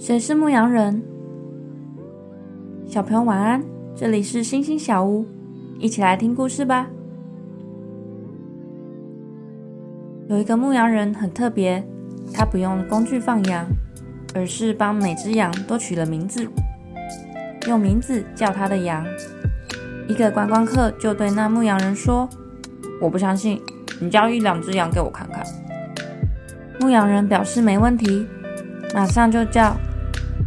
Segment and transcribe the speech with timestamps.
[0.00, 1.02] 谁是牧羊人？
[2.86, 3.62] 小朋友晚安，
[3.94, 5.26] 这里是星星小屋，
[5.78, 6.86] 一起来听故事吧。
[10.26, 11.86] 有一个牧羊人很特别，
[12.32, 13.66] 他不用工具放羊，
[14.34, 16.48] 而是帮每只羊都取了名字，
[17.68, 19.04] 用名字叫他的羊。
[20.08, 22.26] 一个观光客就对那牧羊人说
[23.02, 23.60] ：“我不相信，
[24.00, 25.44] 你叫一两只羊给我看看。”
[26.80, 28.26] 牧羊人表示没问题，
[28.94, 29.76] 马上就叫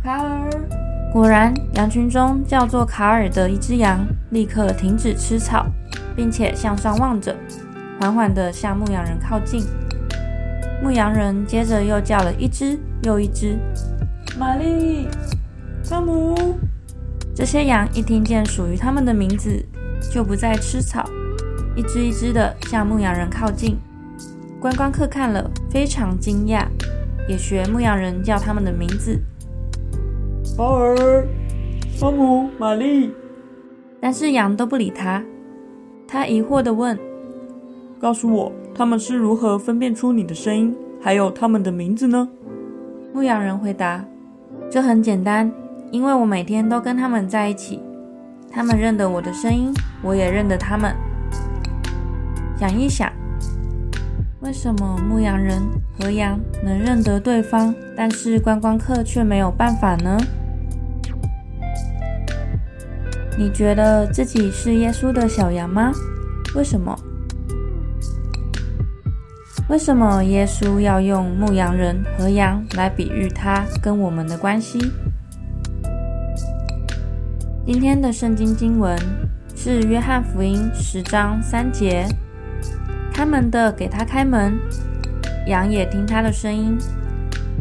[0.03, 0.49] 卡尔。
[1.13, 5.65] 果然，羊群中叫做卡尔的一只羊立刻停止吃草，
[6.13, 7.33] 并且向上望着，
[8.01, 9.63] 缓缓地向牧羊人靠近。
[10.83, 13.57] 牧羊人接着又叫了一只又一只，
[14.37, 15.07] 玛丽、
[15.89, 16.59] 汤姆。
[17.33, 19.65] 这些羊一听见属于他们的名字，
[20.11, 21.09] 就不再吃草，
[21.77, 23.77] 一只一只的向牧羊人靠近。
[24.59, 26.65] 观光客看了非常惊讶，
[27.25, 29.17] 也学牧羊人叫他们的名字：
[30.55, 31.27] 巴尔、
[31.99, 33.11] 汤姆、玛丽。
[33.99, 35.23] 但是羊都不理他。
[36.07, 36.97] 他疑惑地问
[37.99, 42.29] ：“告诉我，他们是如何分辨出你的声音，还有他们的名字呢？”
[43.13, 44.05] 牧羊人回答
[44.69, 45.51] ：“这很简单。”
[45.91, 47.79] 因为我每天都跟他们在一起，
[48.51, 49.73] 他们认得我的声音，
[50.03, 50.95] 我也认得他们。
[52.57, 53.11] 想一想，
[54.41, 55.61] 为什么牧羊人
[55.99, 60.17] 和羊能认得对方，但是观光客却没有办法呢？
[63.37, 65.91] 你觉得自己是耶稣的小羊吗？
[66.55, 66.97] 为什么？
[69.69, 74.79] 为什么耶稣要用牧羊人和羊来比喻他跟我们的关系？
[77.65, 78.95] 今天的圣经经文
[79.55, 82.05] 是约翰福音十章三节。
[83.11, 84.59] 开门的给他开门，
[85.47, 86.77] 羊也听他的声音。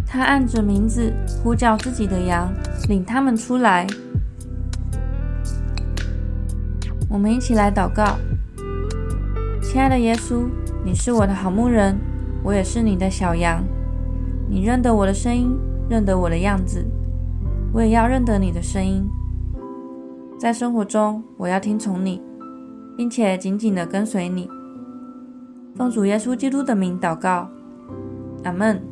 [0.07, 1.13] 他按着名字
[1.43, 2.53] 呼叫自己的羊，
[2.89, 3.87] 领他们出来。
[7.13, 8.17] 我们一起来祷告：
[9.61, 10.47] 亲爱的耶稣，
[10.83, 11.95] 你是我的好牧人，
[12.43, 13.63] 我也是你的小羊。
[14.49, 15.55] 你认得我的声音，
[15.91, 16.83] 认得我的样子，
[17.71, 19.05] 我也要认得你的声音。
[20.39, 22.23] 在生活中，我要听从你，
[22.97, 24.49] 并且紧紧的跟随你。
[25.77, 27.51] 奉主耶稣基督的名祷告，
[28.45, 28.92] 阿门。